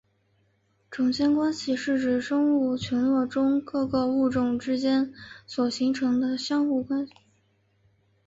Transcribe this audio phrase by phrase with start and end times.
[0.89, 5.13] 种间关系是指生物群落中各个物种之间
[5.45, 7.13] 所形成相互关系。